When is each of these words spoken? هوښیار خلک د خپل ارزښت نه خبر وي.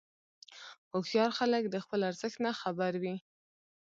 هوښیار 0.91 1.31
خلک 1.39 1.63
د 1.69 1.75
خپل 1.83 1.99
ارزښت 2.09 2.37
نه 2.45 2.51
خبر 2.61 2.91
وي. 3.01 3.15